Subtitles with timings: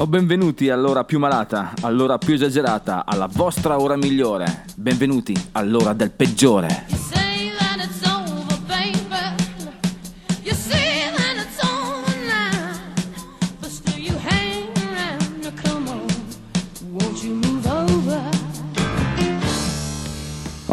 [0.00, 4.64] O benvenuti all'ora più malata, all'ora più esagerata, alla vostra ora migliore.
[4.74, 6.86] Benvenuti all'ora del peggiore.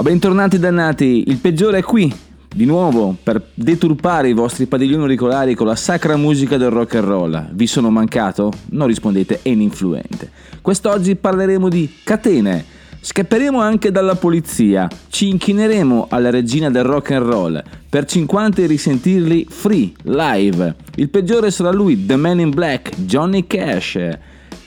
[0.07, 2.09] Bentornati dannati, il peggiore è qui,
[2.57, 7.05] di nuovo, per deturpare i vostri padiglioni auricolari con la sacra musica del rock and
[7.05, 7.49] roll.
[7.51, 8.51] Vi sono mancato?
[8.71, 10.31] Non rispondete, è ininfluente.
[10.59, 12.65] Quest'oggi parleremo di catene.
[12.99, 19.45] Scapperemo anche dalla polizia, ci inchineremo alla regina del rock and roll, per 50 risentirli
[19.47, 20.75] free, live.
[20.95, 23.99] Il peggiore sarà lui, The Man in Black, Johnny Cash.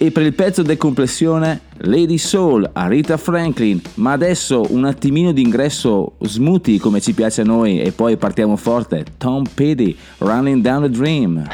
[0.02, 6.12] E per il pezzo decompressione, Lady Soul, Arita Franklin, ma adesso un attimino di ingresso
[6.20, 7.82] smoothie come ci piace a noi.
[7.82, 11.46] E poi partiamo forte, Tom Petty, Running Down the Dream.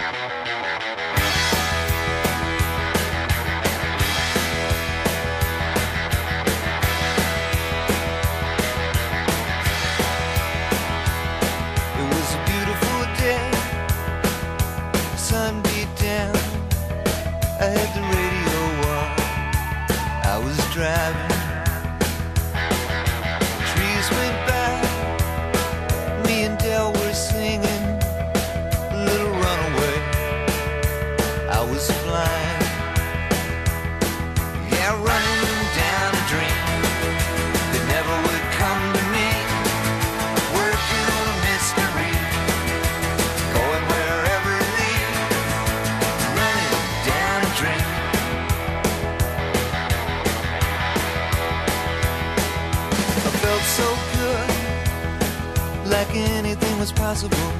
[56.77, 57.51] Anything was possible.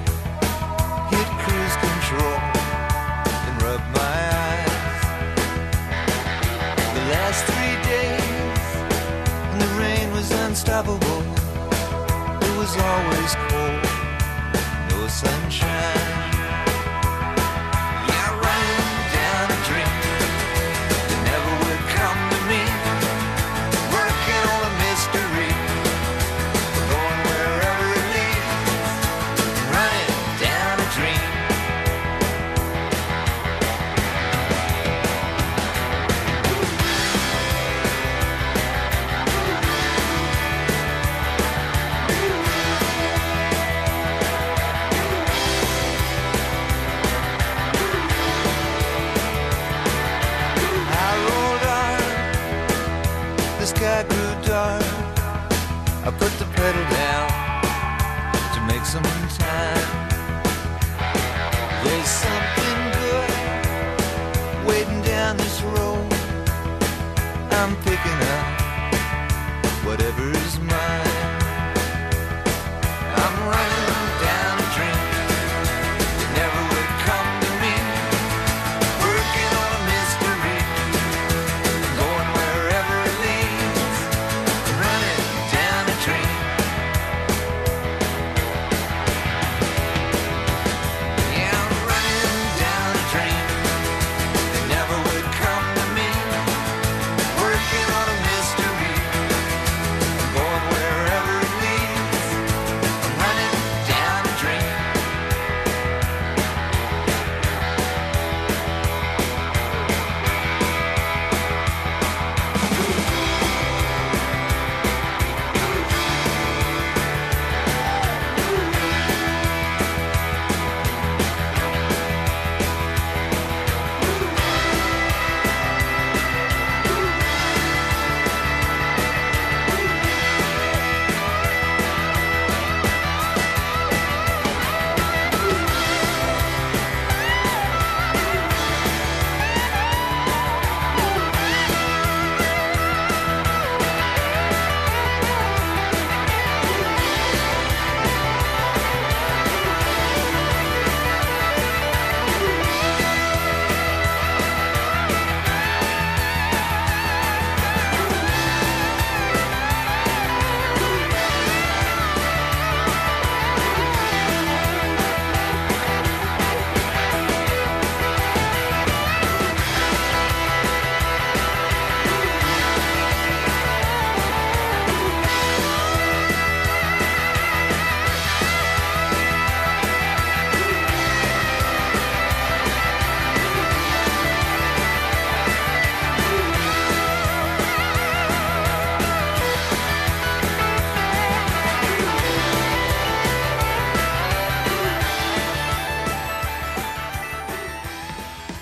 [1.11, 2.39] Hit cruise control
[3.47, 5.03] and rub my eyes.
[6.95, 8.69] The last three days,
[9.53, 11.23] and the rain was unstoppable.
[12.43, 13.83] It was always cold,
[14.91, 15.96] no sunshine.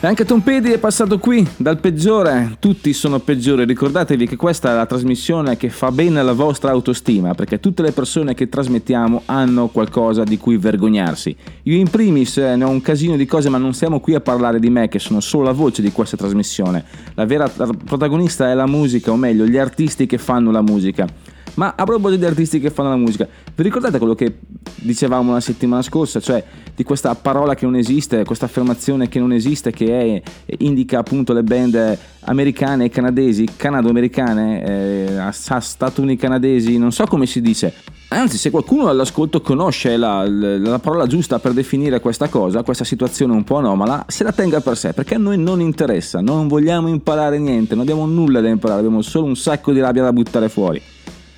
[0.04, 4.70] E anche Tom Pedi è passato qui, dal peggiore, tutti sono peggiori, ricordatevi che questa
[4.70, 9.22] è la trasmissione che fa bene alla vostra autostima, perché tutte le persone che trasmettiamo
[9.24, 11.34] hanno qualcosa di cui vergognarsi.
[11.62, 14.20] Io in primis eh, ne ho un casino di cose, ma non siamo qui a
[14.20, 16.84] parlare di me, che sono solo la voce di questa trasmissione.
[17.14, 21.06] La vera protagonista è la musica, o meglio, gli artisti che fanno la musica.
[21.54, 24.38] Ma a proposito di artisti che fanno la musica, vi ricordate quello che
[24.74, 26.42] dicevamo la settimana scorsa, cioè
[26.74, 31.32] di questa parola che non esiste, questa affermazione che non esiste, che è, indica appunto
[31.32, 37.72] le band americane e canadesi, canado-americane, eh, statunitensi-canadesi, non so come si dice.
[38.08, 43.32] Anzi, se qualcuno all'ascolto conosce la, la, parola giusta per definire questa cosa, questa situazione
[43.32, 46.88] un po' anomala, se la tenga per sé, perché a noi non interessa, non vogliamo
[46.88, 50.48] imparare niente, non abbiamo nulla da imparare, abbiamo solo un sacco di rabbia da buttare
[50.48, 50.80] fuori.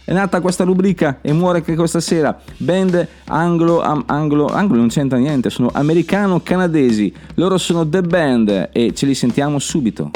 [0.07, 2.41] È nata questa rubrica e muore anche questa sera.
[2.59, 7.13] Band anglo, am, anglo, anglo non c'entra niente, sono americano-canadesi.
[7.35, 10.13] Loro sono The Band e ce li sentiamo subito.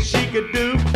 [0.00, 0.95] she could do.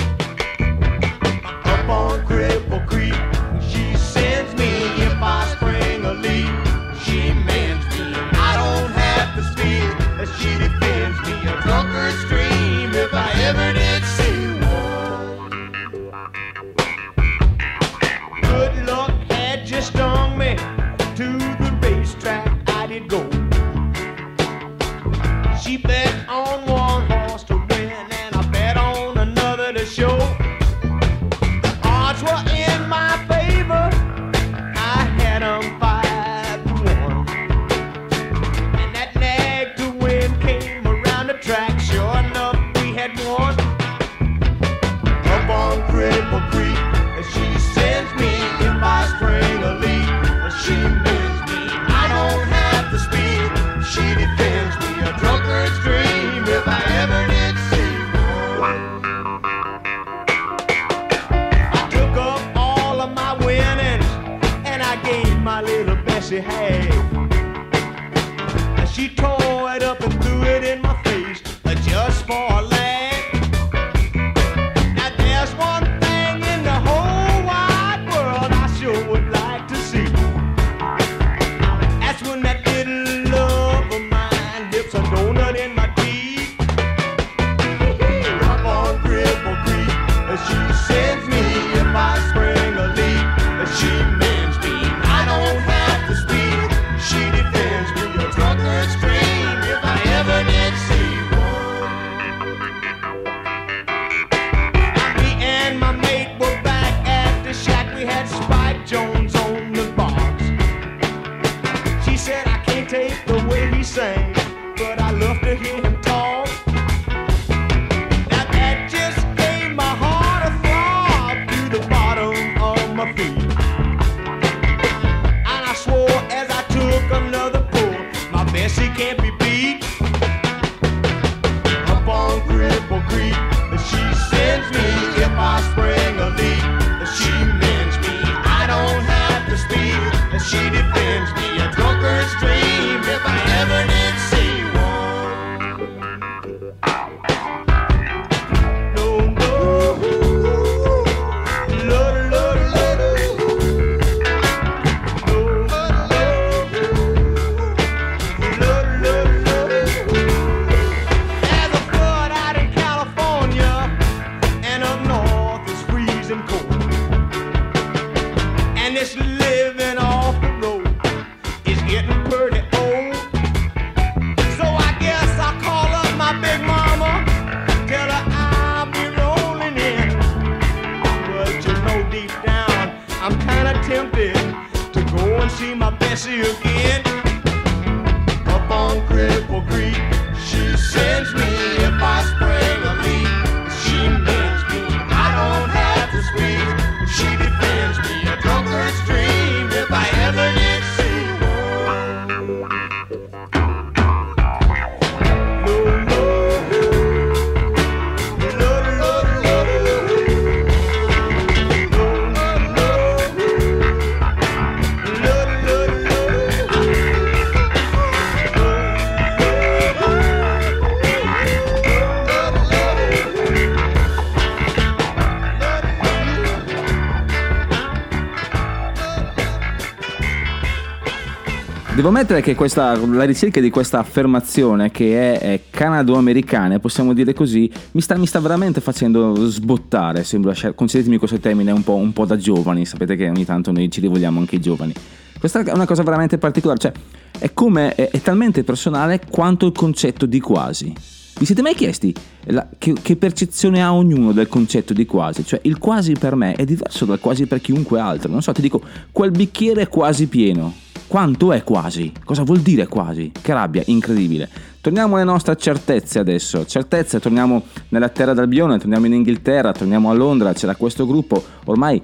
[232.00, 237.34] Devo ammettere che questa, la ricerca di questa affermazione che è, è canado-americana, possiamo dire
[237.34, 242.14] così, mi sta, mi sta veramente facendo sbottare, sembra, concedetemi questo termine un po', un
[242.14, 244.94] po' da giovani, sapete che ogni tanto noi ci rivolgiamo anche ai giovani.
[245.38, 246.92] Questa è una cosa veramente particolare, cioè
[247.38, 250.90] è come, è, è talmente personale quanto il concetto di quasi.
[251.38, 252.14] Vi siete mai chiesti
[252.44, 255.44] la- che, che percezione ha ognuno del concetto di quasi?
[255.44, 258.30] Cioè il quasi per me è diverso dal quasi per chiunque altro.
[258.30, 258.80] Non so, ti dico,
[259.12, 260.88] quel bicchiere è quasi pieno.
[261.10, 262.12] Quanto è quasi?
[262.24, 263.32] Cosa vuol dire quasi?
[263.32, 264.48] Che rabbia, incredibile.
[264.80, 266.64] Torniamo alle nostre certezze adesso.
[266.64, 270.52] Certezze, torniamo nella terra d'Albione, torniamo in Inghilterra, torniamo a Londra.
[270.52, 272.00] C'era questo gruppo ormai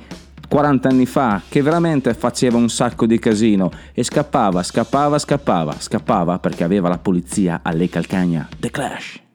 [0.49, 6.41] 40 anni fa che veramente faceva un sacco di casino e scappava, scappava, scappava, scappava
[6.41, 8.49] perché aveva la polizia alle calcagna.
[8.59, 9.26] The Clash.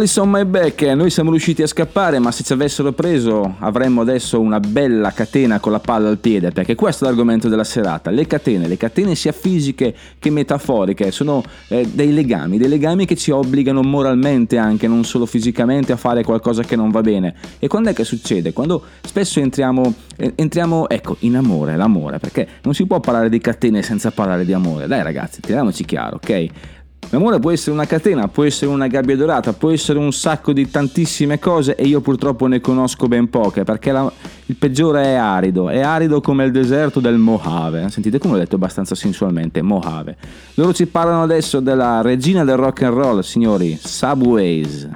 [0.00, 3.56] E Police on my back, noi siamo riusciti a scappare, ma se ci avessero preso
[3.58, 7.64] avremmo adesso una bella catena con la palla al piede, perché questo è l'argomento della
[7.64, 8.08] serata.
[8.10, 13.14] Le catene, le catene sia fisiche che metaforiche, sono eh, dei legami, dei legami che
[13.14, 17.34] ci obbligano moralmente anche, non solo fisicamente, a fare qualcosa che non va bene.
[17.58, 18.54] E quando è che succede?
[18.54, 23.38] Quando spesso entriamo, eh, entriamo ecco, in amore, l'amore, perché non si può parlare di
[23.38, 24.86] catene senza parlare di amore.
[24.86, 26.78] Dai ragazzi, tiriamoci chiaro, ok?
[27.12, 30.70] L'amore può essere una catena, può essere una gabbia dorata, può essere un sacco di
[30.70, 34.10] tantissime cose e io purtroppo ne conosco ben poche perché la-
[34.46, 37.88] il peggiore è arido, è arido come il deserto del Mojave.
[37.90, 40.16] Sentite come l'ho detto abbastanza sensualmente, Mojave.
[40.54, 44.88] Loro ci parlano adesso della regina del rock and roll, signori, Subways.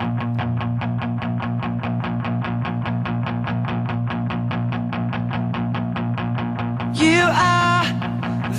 [6.94, 7.84] You are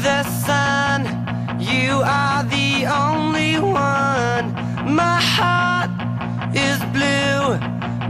[0.03, 1.24] the sun.
[1.71, 4.53] You are the only one.
[5.01, 5.89] My heart
[6.55, 7.57] is blue.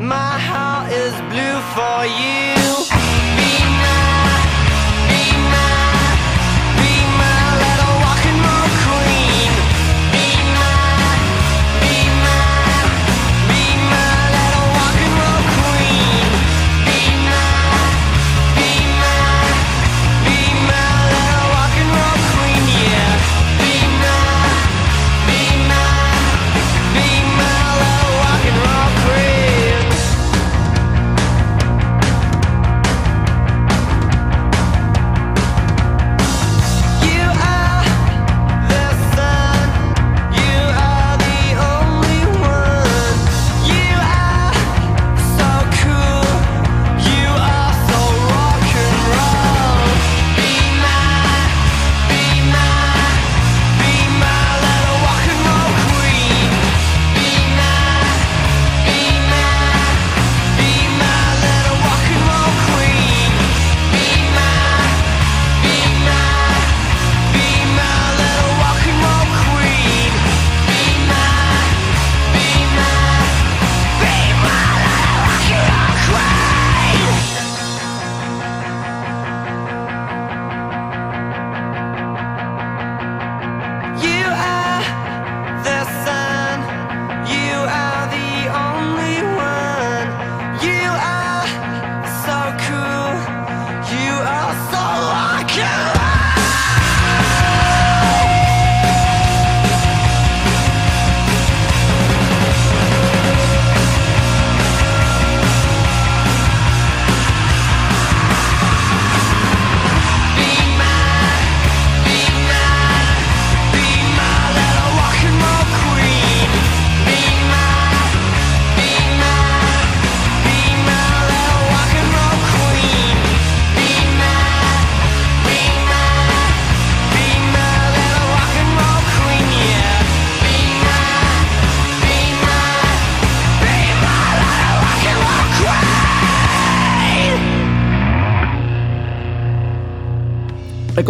[0.05, 2.84] My heart is blue for you.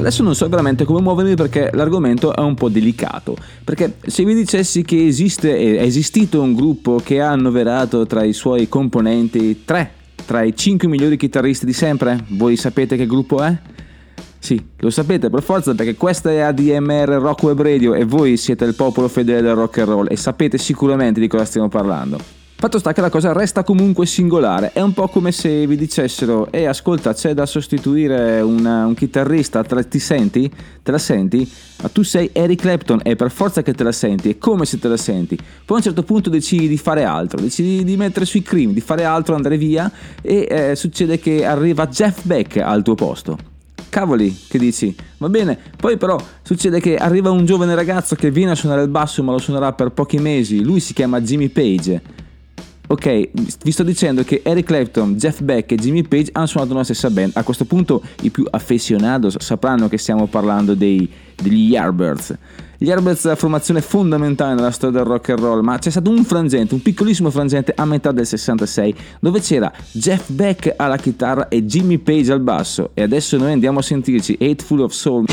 [0.06, 3.36] Adesso non so veramente come muovermi perché l'argomento è un po' delicato.
[3.64, 8.34] Perché se vi dicessi che esiste, è esistito un gruppo che ha annoverato tra i
[8.34, 13.56] suoi componenti tre tra i cinque migliori chitarristi di sempre, voi sapete che gruppo è?
[14.40, 18.66] Sì, lo sapete per forza perché questa è ADMR Rock Web Radio e voi siete
[18.66, 22.45] il popolo fedele del rock and roll e sapete sicuramente di cosa stiamo parlando.
[22.58, 26.50] Fatto sta che la cosa resta comunque singolare, è un po' come se vi dicessero
[26.52, 30.50] e ascolta c'è da sostituire una- un chitarrista, te ti senti?
[30.82, 31.48] Te la senti?
[31.82, 34.80] Ma tu sei Eric Clapton e per forza che te la senti, è come se
[34.80, 35.36] te la senti.
[35.36, 38.82] Poi a un certo punto decidi di fare altro, decidi di mettere sui cream, di
[38.82, 39.92] fare altro, andare via
[40.22, 43.38] e eh, succede che arriva Jeff Beck al tuo posto.
[43.90, 44.96] Cavoli, che dici?
[45.18, 48.90] Va bene, poi però succede che arriva un giovane ragazzo che viene a suonare il
[48.90, 52.24] basso ma lo suonerà per pochi mesi, lui si chiama Jimmy Page.
[52.88, 53.30] Ok,
[53.64, 57.10] vi sto dicendo che Eric Clapton, Jeff Beck e Jimmy Page hanno suonato nella stessa
[57.10, 57.32] band.
[57.34, 62.38] A questo punto i più affezionados sapranno che stiamo parlando dei, degli Yardbirds.
[62.78, 66.10] Gli Yardbirds è la formazione fondamentale nella storia del rock and roll, ma c'è stato
[66.12, 71.48] un frangente, un piccolissimo frangente a metà del 66, dove c'era Jeff Beck alla chitarra
[71.48, 72.92] e Jimmy Page al basso.
[72.94, 75.26] E adesso noi andiamo a sentirci Hateful of Soul.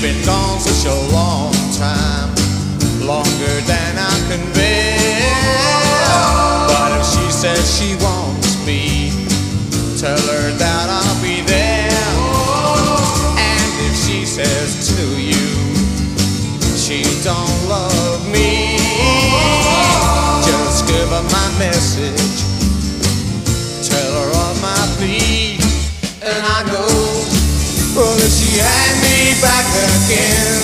[0.00, 2.32] She's been gone such a long time,
[3.04, 5.20] longer than I can bear.
[6.72, 9.12] But if she says she wants me,
[10.00, 11.92] tell her that I'll be there.
[13.36, 15.36] And if she says to you,
[16.80, 18.78] she don't love me,
[20.48, 22.40] just give her my message.
[23.86, 25.60] Tell her of my plea,
[26.24, 26.88] and I know.
[27.94, 28.89] Well, if she back
[30.10, 30.58] again,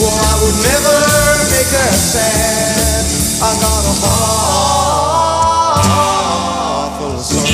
[0.00, 0.96] well, I would never
[1.52, 3.04] make her sad.
[3.42, 5.02] I got a heart
[6.98, 7.50] full of soul.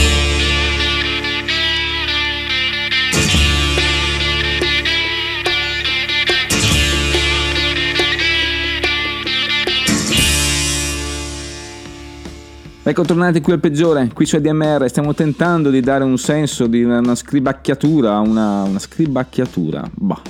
[12.83, 16.83] Ecco, tornati qui al peggiore, qui su ADMR, stiamo tentando di dare un senso di
[16.83, 20.23] una, una scribacchiatura, una, una scribacchiatura, bah,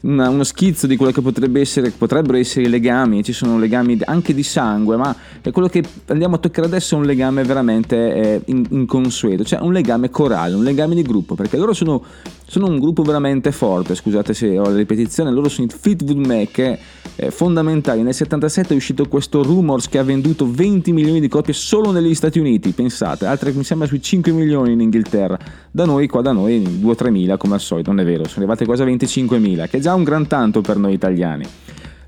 [0.00, 3.98] una- uno schizzo di quello che potrebbe essere, potrebbero essere i legami, ci sono legami
[4.04, 5.14] anche di sangue, ma
[5.50, 9.72] quello che andiamo a toccare adesso è un legame veramente eh, in- inconsueto, cioè un
[9.72, 12.02] legame corale, un legame di gruppo, perché loro sono,
[12.48, 16.50] sono un gruppo veramente forte, scusate se ho la ripetizione, loro sono i Fleetwood Mac,
[16.50, 16.78] che,
[17.16, 18.02] eh, fondamentali.
[18.02, 22.14] Nel 77 è uscito questo Rumors che ha venduto 20 milioni di copie solo negli
[22.14, 25.38] Stati Uniti, pensate, altre mi sembra sui 5 milioni in Inghilterra.
[25.70, 28.64] Da noi, qua da noi, 2-3 mila come al solito, non è vero, sono arrivate
[28.64, 31.44] quasi a 25 mila, che è già un gran tanto per noi italiani.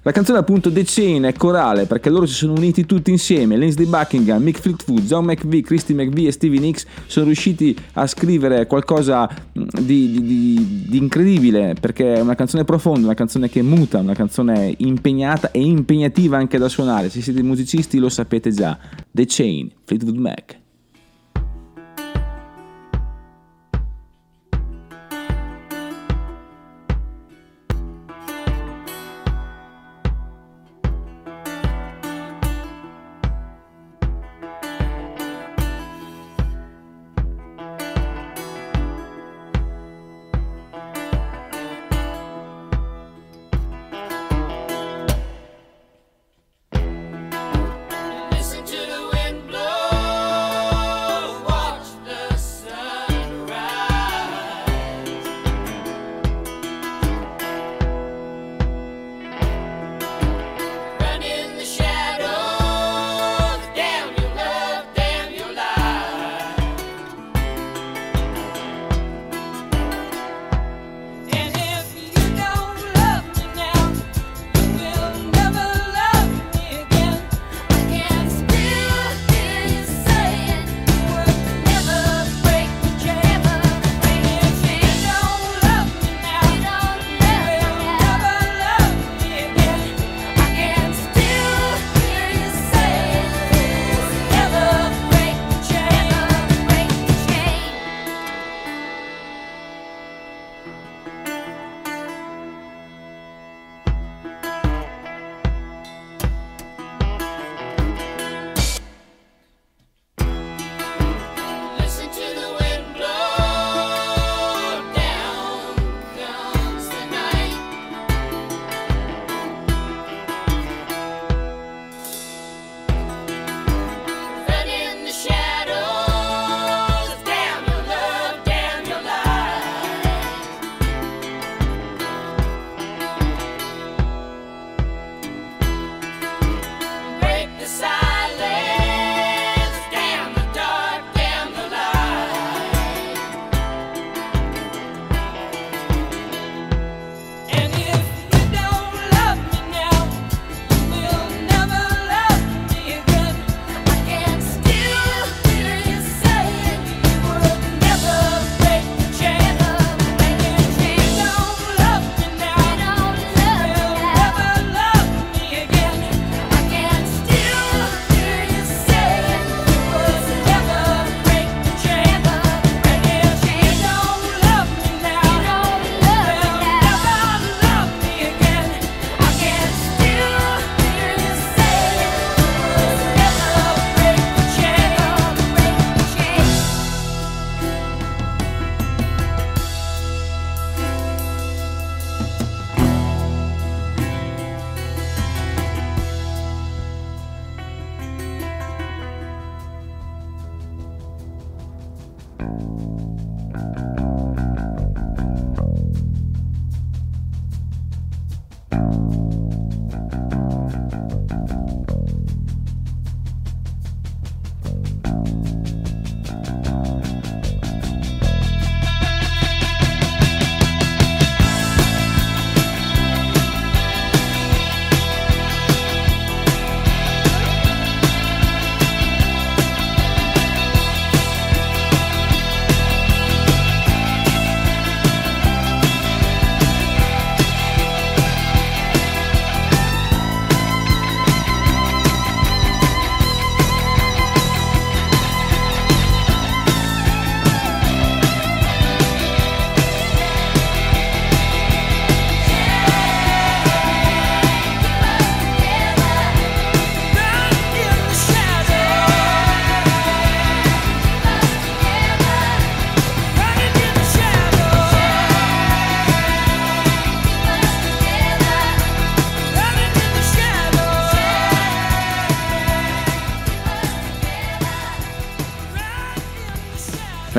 [0.03, 3.85] La canzone appunto The Chain è corale perché loro si sono uniti tutti insieme, Lindsay
[3.85, 9.29] Buckingham, Mick Fleetwood, John McVie, Christy McVie e Stevie Nicks sono riusciti a scrivere qualcosa
[9.53, 13.99] mh, di, di- di- di incredibile perché è una canzone profonda, una canzone che muta,
[13.99, 18.79] una canzone impegnata e impegnativa anche da suonare, se siete musicisti lo sapete già,
[19.11, 20.60] The Chain, Fleetwood Mac.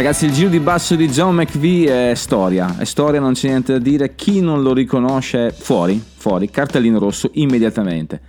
[0.02, 3.74] Ragazzi, il giro di basso di John McVie è storia, è storia, non c'è niente
[3.74, 4.16] da dire.
[4.16, 8.20] Chi non lo riconosce, fuori, fuori, cartellino rosso immediatamente.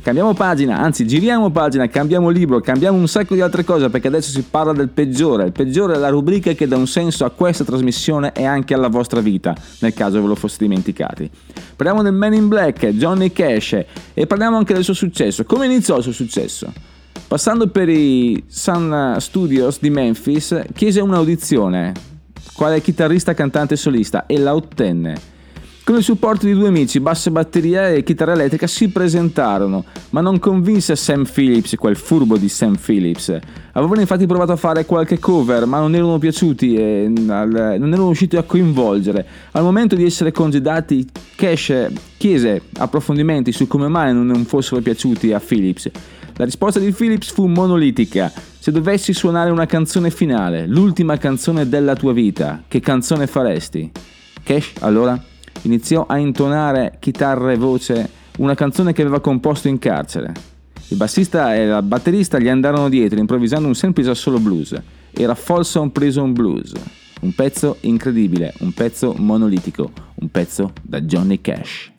[0.00, 4.30] Cambiamo pagina, anzi giriamo pagina, cambiamo libro, cambiamo un sacco di altre cose perché adesso
[4.30, 5.44] si parla del peggiore.
[5.44, 8.88] Il peggiore è la rubrica che dà un senso a questa trasmissione e anche alla
[8.88, 11.30] vostra vita, nel caso ve lo foste dimenticati.
[11.76, 15.44] Parliamo del Man in Black, Johnny Cash e parliamo anche del suo successo.
[15.44, 16.96] Come iniziò il suo successo?
[17.28, 21.92] Passando per i Sun Studios di Memphis, chiese un'audizione
[22.54, 25.36] quale chitarrista, cantante e solista e la ottenne.
[25.84, 30.22] Con il supporto di due amici, basso e batteria e chitarra elettrica, si presentarono, ma
[30.22, 33.38] non convinse Sam Phillips, quel furbo di Sam Phillips.
[33.72, 38.38] Avevano infatti provato a fare qualche cover, ma non erano piaciuti e non erano riusciti
[38.38, 39.26] a coinvolgere.
[39.50, 45.40] Al momento di essere congedati, Cash chiese approfondimenti su come mai non fossero piaciuti a
[45.40, 45.90] Phillips.
[46.38, 48.32] La risposta di Phillips fu monolitica.
[48.60, 53.90] Se dovessi suonare una canzone finale, l'ultima canzone della tua vita, che canzone faresti?
[54.44, 55.20] Cash allora
[55.62, 60.32] iniziò a intonare chitarra e voce una canzone che aveva composto in carcere.
[60.90, 64.80] Il bassista e la batterista gli andarono dietro improvvisando un semplice assolo blues.
[65.10, 66.72] Era Folsom Prison Blues.
[67.22, 71.92] Un pezzo incredibile, un pezzo monolitico, un pezzo da Johnny Cash.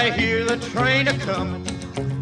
[0.00, 1.62] I hear the train a comin',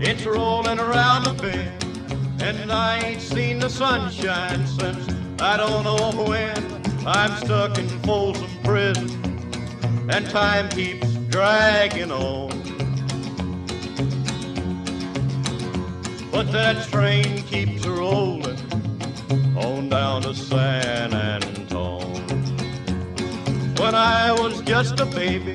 [0.01, 5.07] it's rolling around the bend, and I ain't seen the sunshine since
[5.41, 6.59] I don't know when.
[7.07, 9.09] I'm stuck in Folsom Prison,
[10.11, 12.49] and time keeps dragging on.
[16.33, 18.59] But that train keeps rolling
[19.57, 22.25] on down to San Antone.
[23.77, 25.55] When I was just a baby,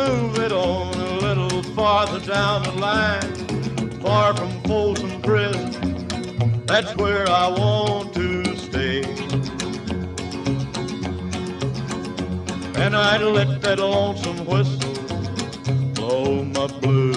[0.00, 3.32] move it on a little farther down the line,
[4.00, 5.70] far from Folsom Prison.
[6.66, 9.02] That's where I want to stay.
[12.82, 14.94] And I'd let that lonesome whistle
[15.94, 17.09] blow my blues.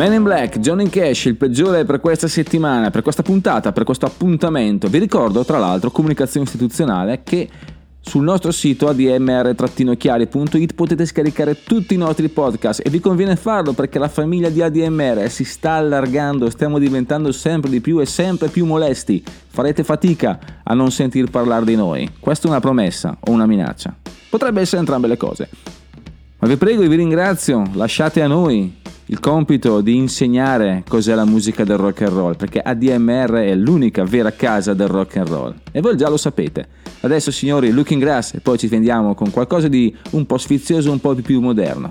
[0.00, 4.06] Man in Black, Johnny Cash, il peggiore per questa settimana, per questa puntata, per questo
[4.06, 4.88] appuntamento.
[4.88, 7.46] Vi ricordo tra l'altro, comunicazione istituzionale, che
[8.00, 13.98] sul nostro sito admr-chiari.it potete scaricare tutti i nostri podcast e vi conviene farlo perché
[13.98, 18.64] la famiglia di ADMR si sta allargando, stiamo diventando sempre di più e sempre più
[18.64, 19.22] molesti.
[19.48, 22.10] Farete fatica a non sentir parlare di noi.
[22.18, 23.94] Questa è una promessa o una minaccia.
[24.30, 25.50] Potrebbe essere entrambe le cose.
[26.38, 28.78] Ma vi prego e vi ringrazio, lasciate a noi
[29.10, 34.04] il compito di insegnare cos'è la musica del rock and roll, perché ADMR è l'unica
[34.04, 35.54] vera casa del rock and roll.
[35.72, 36.68] E voi già lo sapete.
[37.00, 41.00] Adesso signori, Looking Grass e poi ci tendiamo con qualcosa di un po' sfizioso, un
[41.00, 41.90] po' più moderno.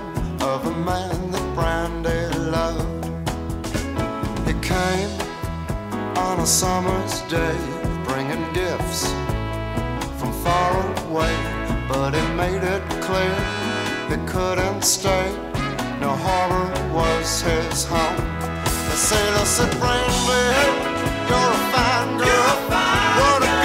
[6.41, 7.55] a summer's day,
[8.03, 9.05] bringing gifts
[10.17, 10.73] from far
[11.05, 11.35] away,
[11.87, 13.35] but he made it clear
[14.09, 15.31] he couldn't stay.
[15.99, 18.15] No harbor was his home.
[18.89, 20.47] The sailor said, Brandy,
[21.29, 22.55] you're a fine girl.
[23.19, 23.60] What a good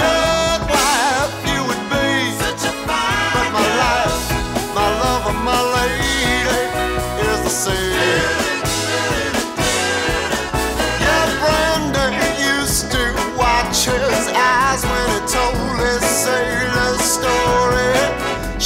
[15.37, 17.95] told his sailor story.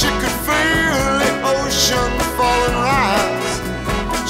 [0.00, 3.54] She could feel the ocean fall and rise.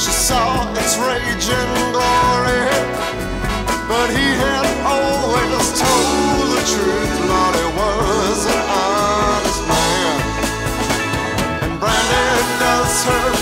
[0.02, 0.48] She saw
[0.81, 2.66] its raging glory.
[3.90, 10.16] But he had always told the truth, Lord, he was an honest man.
[11.64, 13.42] And Brandon does her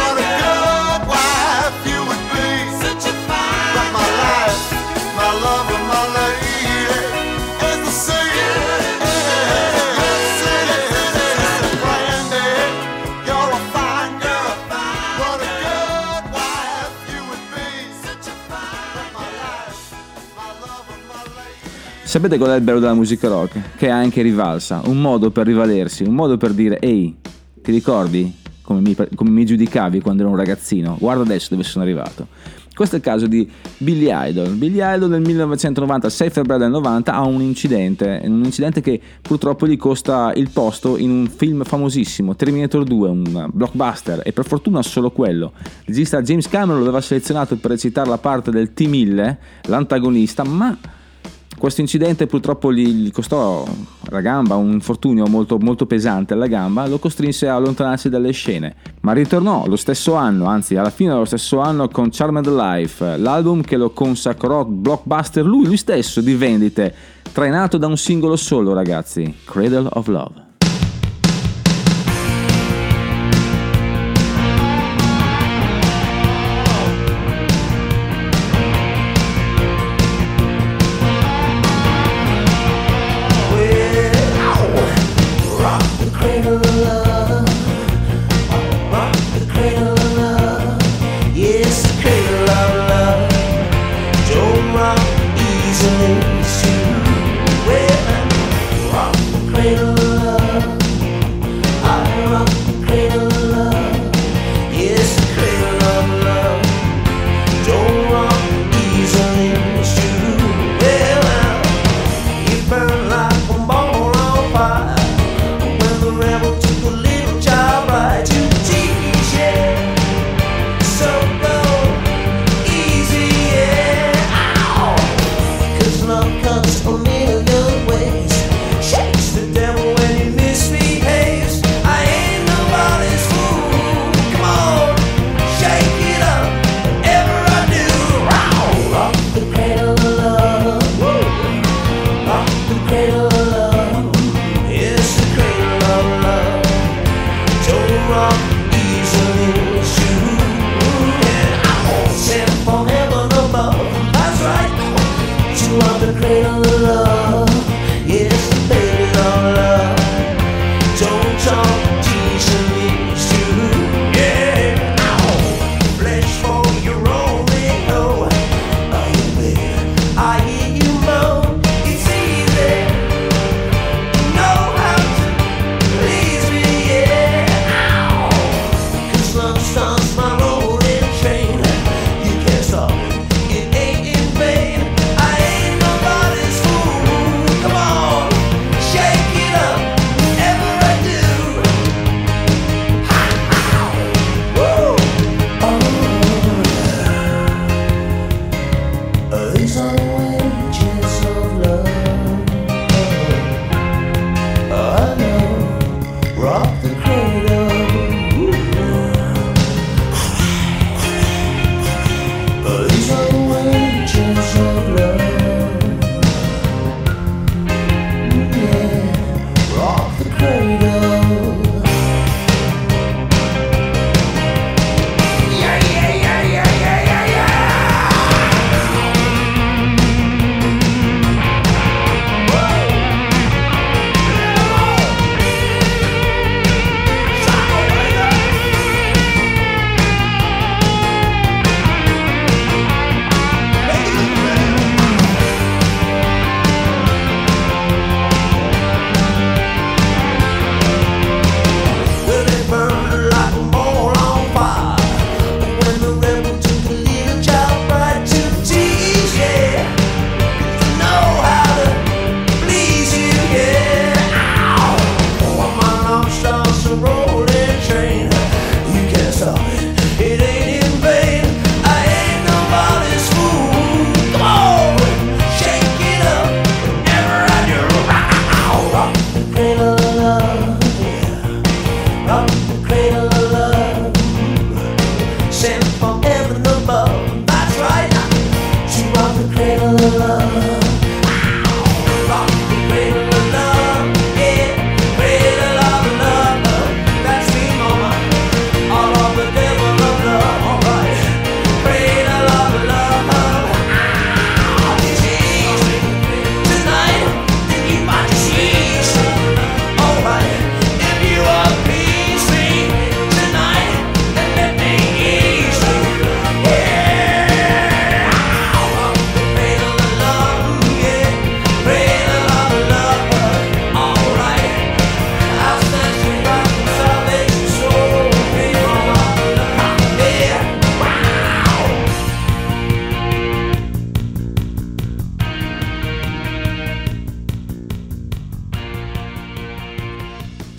[22.21, 23.77] Sapete qual è il bello della musica rock?
[23.77, 27.15] Che è anche rivalsa, un modo per rivalersi, un modo per dire ehi,
[27.63, 30.97] ti ricordi come mi, come mi giudicavi quando ero un ragazzino?
[30.99, 32.27] Guarda adesso dove sono arrivato.
[32.75, 34.49] Questo è il caso di Billy Idol.
[34.49, 39.65] Billy Idol nel 1990, 6 febbraio del 90, ha un incidente, un incidente che purtroppo
[39.65, 44.83] gli costa il posto in un film famosissimo, Terminator 2, un blockbuster, e per fortuna
[44.83, 45.53] solo quello.
[45.55, 50.77] Il regista James Cameron lo aveva selezionato per recitare la parte del T-1000, l'antagonista, ma
[51.61, 53.63] questo incidente purtroppo gli, costò
[54.09, 58.73] la gamba, un infortunio molto, molto pesante alla gamba, lo costrinse a allontanarsi dalle scene,
[59.01, 63.61] ma ritornò lo stesso anno, anzi alla fine dello stesso anno con Charmed Life, l'album
[63.61, 66.95] che lo consacrò blockbuster lui, lui stesso di vendite,
[67.31, 70.50] trainato da un singolo solo ragazzi, Cradle of Love.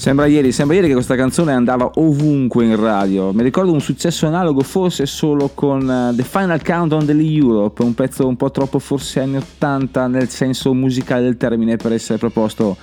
[0.02, 3.32] Sembra ieri, sembra ieri che questa canzone andava ovunque in radio.
[3.32, 8.26] Mi ricordo un successo analogo forse solo con eh, The Final Countdown dell'Europe, un pezzo
[8.26, 12.76] un po' troppo forse anni 80 nel senso musicale del termine per essere proposto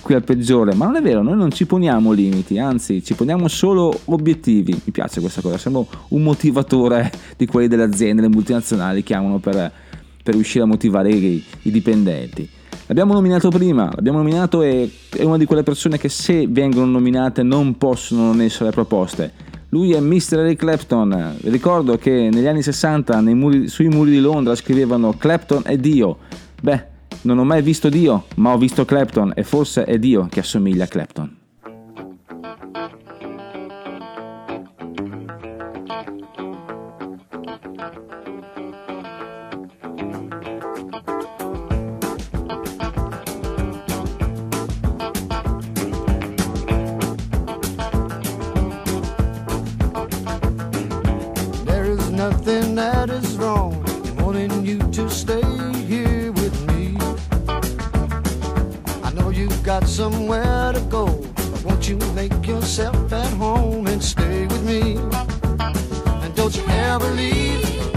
[0.00, 3.48] qui al peggiore, ma non è vero, noi non ci poniamo limiti, anzi ci poniamo
[3.48, 4.80] solo obiettivi.
[4.84, 9.72] Mi piace questa cosa, sembra un motivatore di quelli delle aziende, le multinazionali chiamano per,
[10.22, 12.48] per riuscire a motivare i, i dipendenti.
[12.86, 17.42] L'abbiamo nominato prima, l'abbiamo nominato e è una di quelle persone che se vengono nominate
[17.42, 19.32] non possono non essere proposte.
[19.70, 20.40] Lui è Mr.
[20.40, 21.36] Eric Clapton.
[21.44, 26.18] Ricordo che negli anni 60 nei muri- sui muri di Londra scrivevano Clapton è Dio.
[26.60, 26.84] Beh,
[27.22, 30.84] non ho mai visto Dio, ma ho visto Clapton e forse è Dio che assomiglia
[30.84, 31.36] a Clapton.
[52.30, 53.74] Nothing that is wrong
[54.06, 55.44] in wanting you to stay
[55.86, 56.96] here with me.
[59.02, 64.02] I know you've got somewhere to go, but won't you make yourself at home and
[64.02, 64.96] stay with me?
[66.22, 67.93] And don't you ever leave.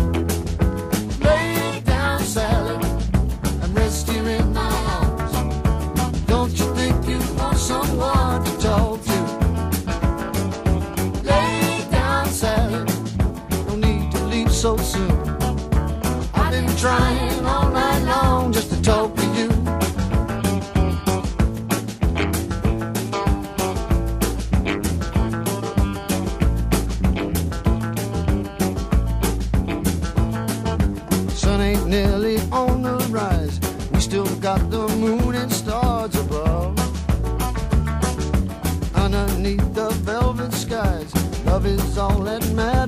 [41.68, 42.87] Love is all that matters.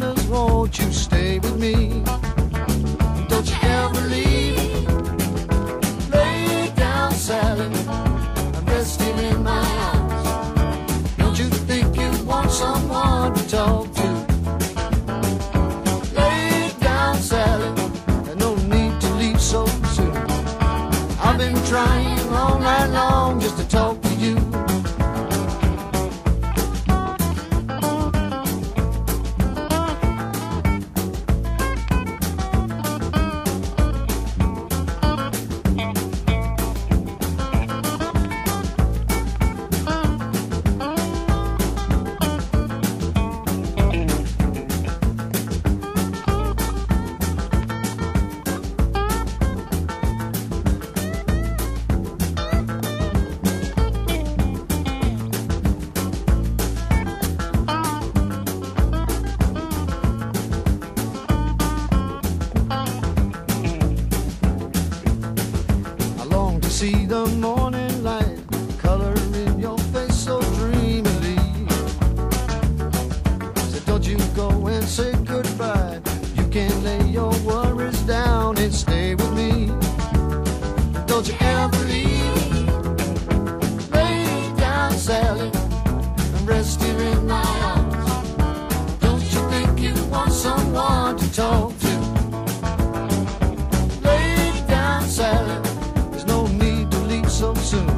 [97.59, 97.89] soon.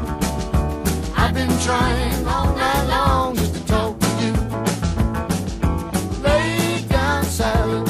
[1.16, 4.34] I've been trying all night long just to talk to you.
[6.22, 7.90] Lay down silent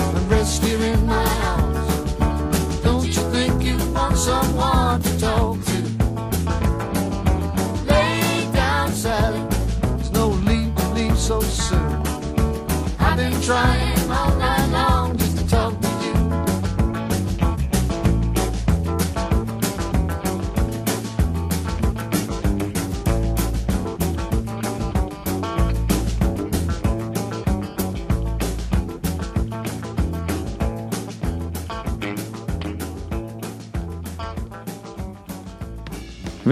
[0.00, 2.82] and rest here in my arms.
[2.82, 5.78] Don't you think you want someone to talk to?
[7.86, 12.02] Lay down silent, there's no need to leave so soon.
[12.98, 13.79] I've been trying.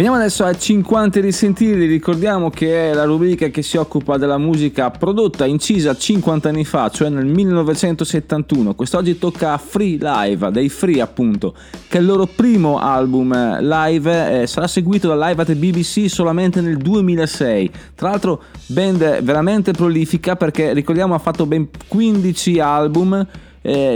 [0.08, 4.90] Veniamo adesso a 50 risentiti, ricordiamo che è la rubrica che si occupa della musica
[4.90, 8.74] prodotta incisa 50 anni fa, cioè nel 1971.
[8.74, 11.54] Quest'oggi tocca a Free Live, dei Free appunto,
[11.88, 16.08] che è il loro primo album eh, live, eh, sarà seguito da Live at BBC
[16.08, 17.70] solamente nel 2006.
[17.94, 23.26] Tra l'altro band veramente prolifica perché ricordiamo ha fatto ben 15 album.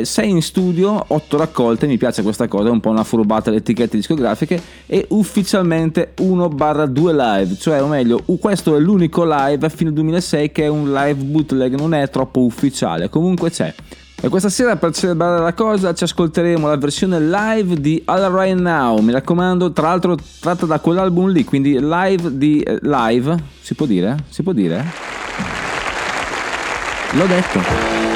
[0.04, 3.58] 6 in studio, 8 raccolte, mi piace questa cosa, è un po' una furbata alle
[3.58, 9.92] etichette discografiche e ufficialmente 1-2 live, cioè o meglio, questo è l'unico live a fine
[9.92, 13.72] 2006 che è un live bootleg, non è troppo ufficiale, comunque c'è.
[14.24, 18.56] E questa sera per celebrare la cosa ci ascolteremo la versione live di All Right
[18.56, 23.74] Now, mi raccomando, tra l'altro tratta da quell'album lì, quindi live di eh, live, si
[23.74, 24.16] può dire?
[24.28, 24.84] Si può dire?
[27.14, 28.11] L'ho detto.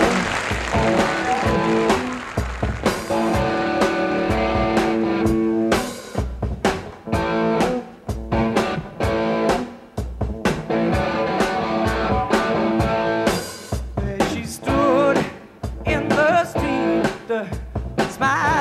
[18.17, 18.55] smile.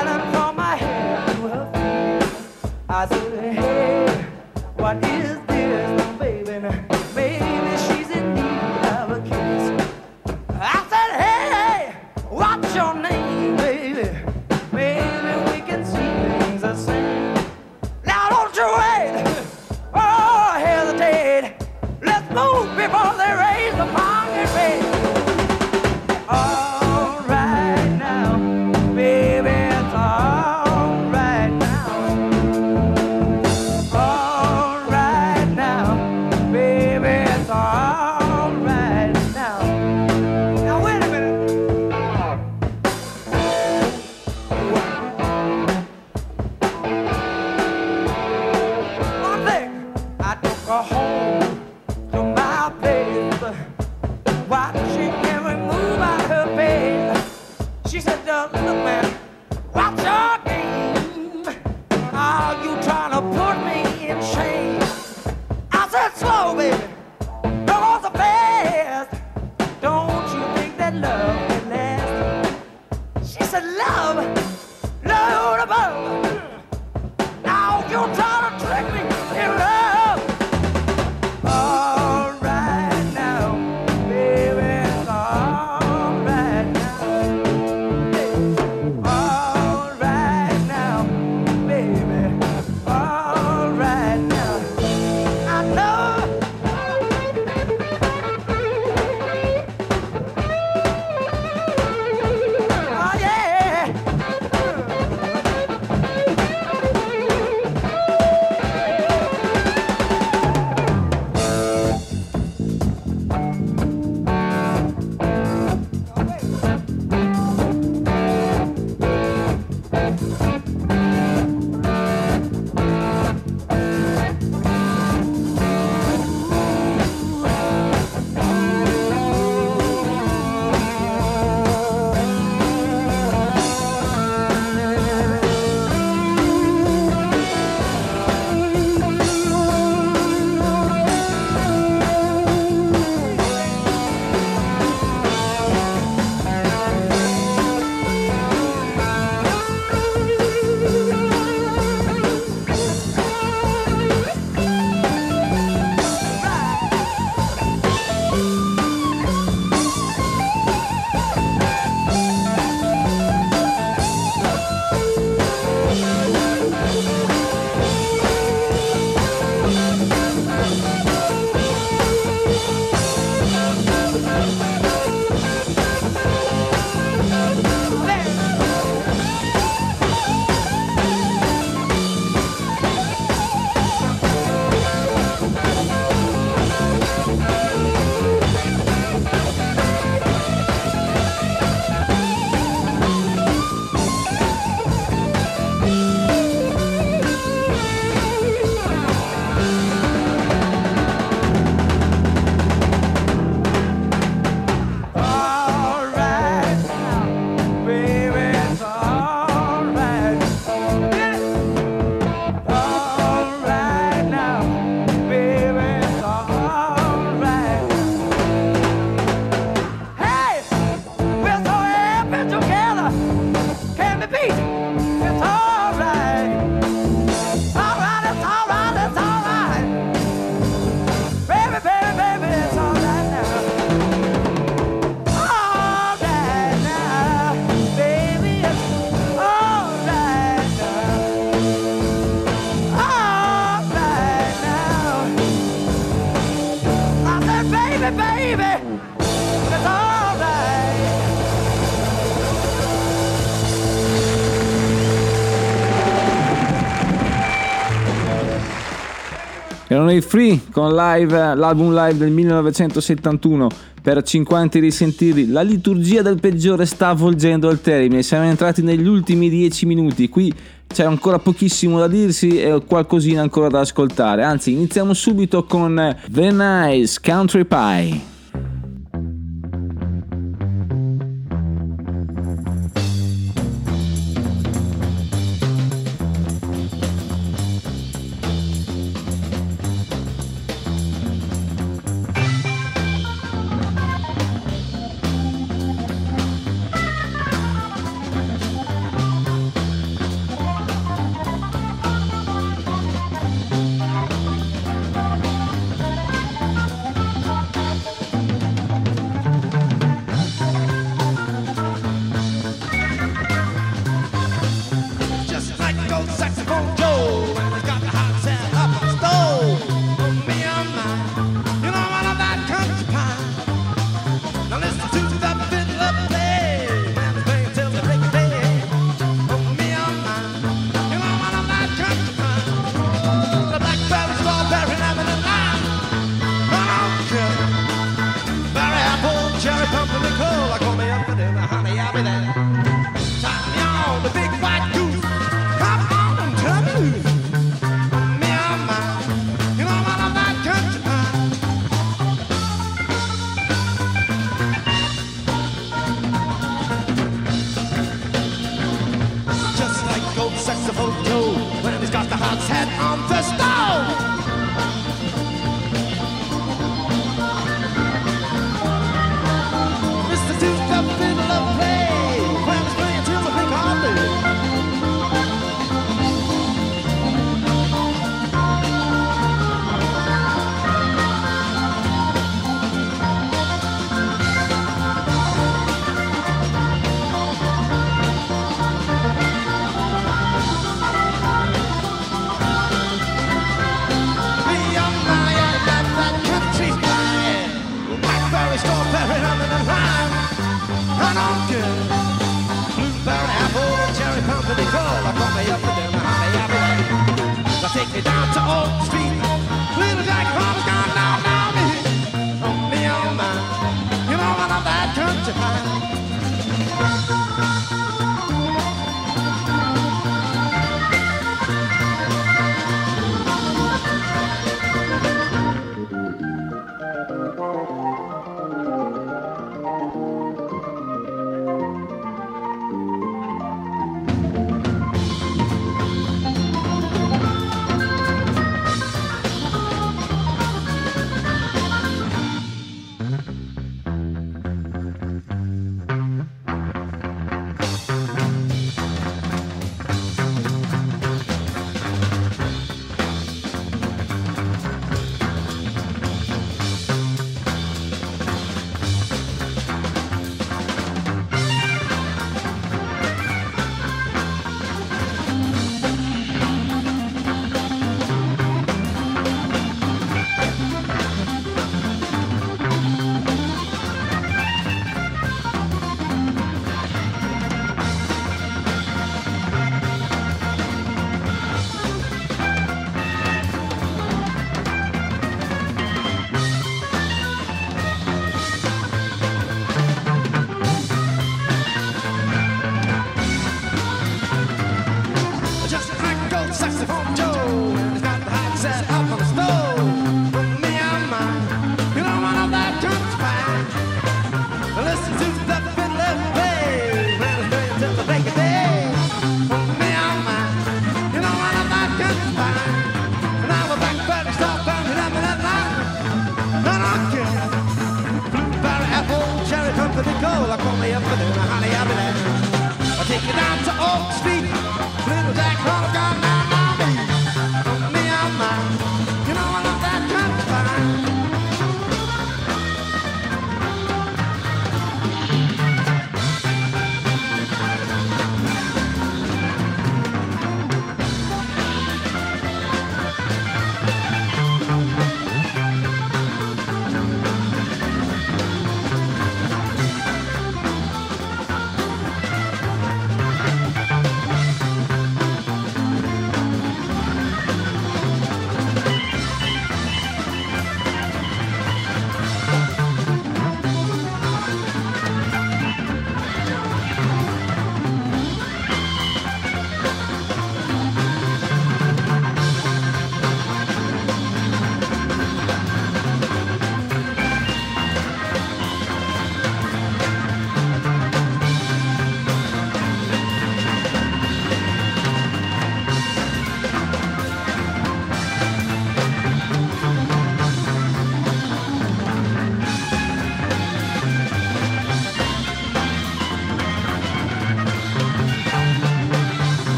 [260.16, 263.68] Made Free con live, l'album live del 1971
[264.00, 269.50] per 50 risentiri La liturgia del peggiore sta avvolgendo al termine, siamo entrati negli ultimi
[269.50, 270.52] 10 minuti, qui
[270.86, 276.50] c'è ancora pochissimo da dirsi e qualcosina ancora da ascoltare, anzi iniziamo subito con The
[276.50, 278.35] Nice Country Pie.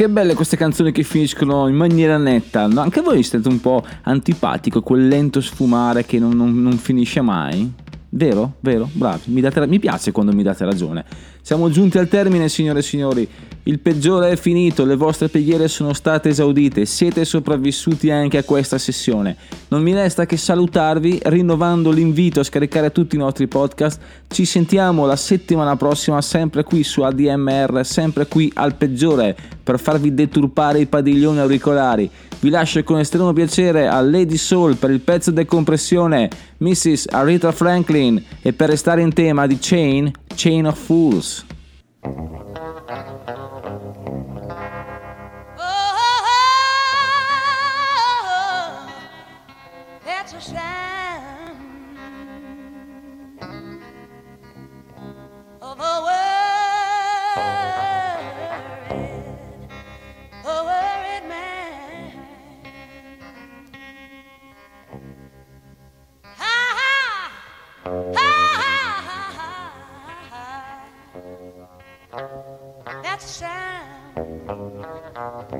[0.00, 2.66] Che belle queste canzoni che finiscono in maniera netta.
[2.66, 7.20] No, anche voi siete un po' antipatico, quel lento sfumare che non, non- non finisce
[7.20, 7.70] mai.
[8.08, 8.54] Vero?
[8.60, 8.88] Vero?
[8.90, 9.24] Bravi.
[9.26, 11.04] Mi, date- mi piace quando mi date ragione.
[11.42, 13.28] Siamo giunti al termine, signore e signori.
[13.64, 18.78] Il peggiore è finito, le vostre preghiere sono state esaudite, siete sopravvissuti anche a questa
[18.78, 19.36] sessione.
[19.68, 24.00] Non mi resta che salutarvi rinnovando l'invito a scaricare tutti i nostri podcast.
[24.28, 30.14] Ci sentiamo la settimana prossima sempre qui su ADMR, sempre qui al peggiore per farvi
[30.14, 32.10] deturpare i padiglioni auricolari.
[32.40, 37.08] Vi lascio con estremo piacere a Lady Soul per il pezzo decompressione, Mrs.
[37.10, 41.44] Aretha Franklin e per restare in tema di Chain, Chain of Fools.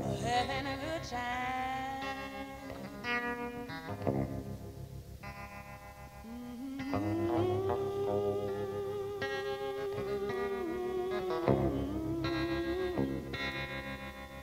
[0.03, 1.61] Having a good time.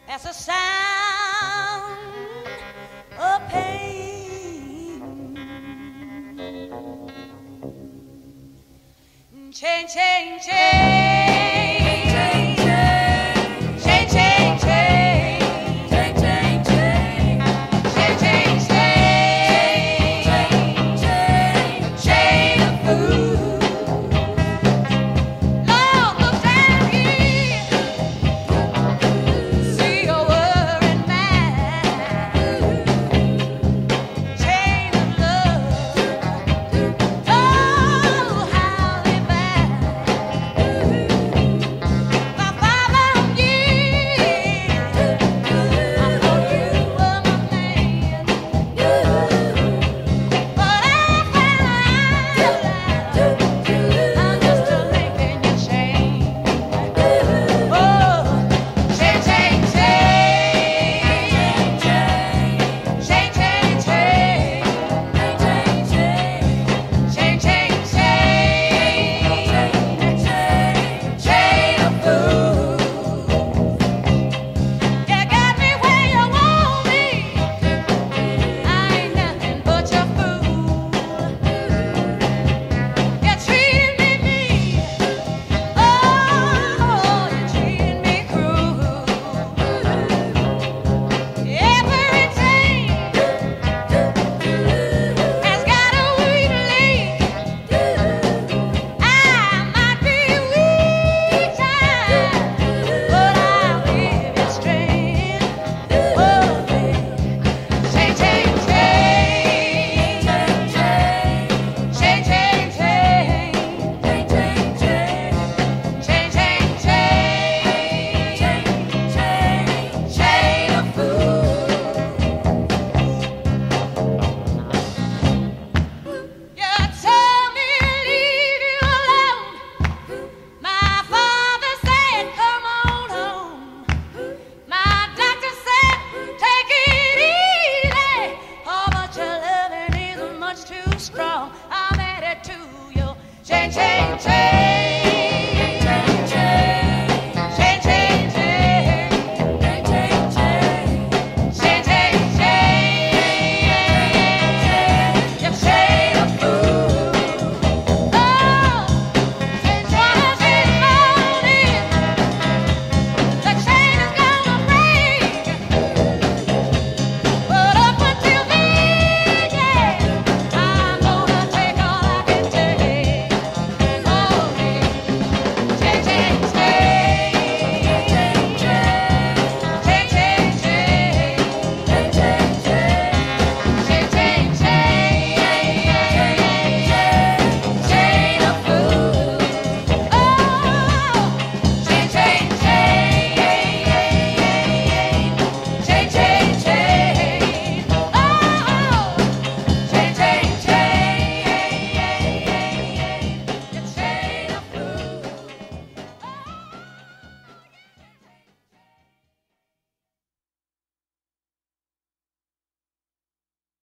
[0.07, 1.99] That's a sound
[3.19, 5.03] of pain.
[9.53, 11.08] Chain, chain, chain.